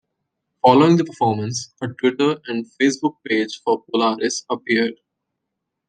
Following 0.65 0.97
the 0.97 1.05
performance, 1.05 1.75
a 1.79 1.87
Twitter 1.89 2.41
and 2.47 2.65
Facebook 2.81 3.17
page 3.23 3.61
for 3.63 3.83
Polaris 3.83 4.43
appeared. 4.49 4.95